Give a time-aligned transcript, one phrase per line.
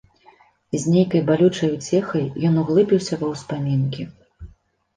[0.77, 4.11] І з нейкай балючай уцехай ён углыбіўся ва ўспамінкі.